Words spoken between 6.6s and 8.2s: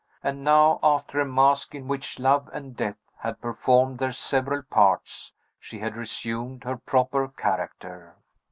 her proper character.